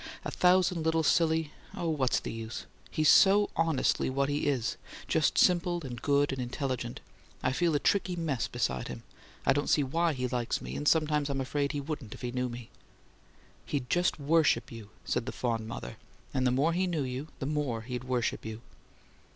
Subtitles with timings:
[0.25, 2.65] "A thousand little silly oh, what's the use?
[2.89, 4.75] He's so honestly what he is
[5.07, 7.01] just simple and good and intelligent
[7.43, 9.03] I feel a tricky mess beside him!
[9.45, 12.31] I don't see why he likes me; and sometimes I'm afraid he wouldn't if he
[12.31, 12.71] knew me."
[13.67, 15.97] "He'd just worship you," said the fond mother.
[16.33, 18.61] "And the more he knew you, the more he'd worship you."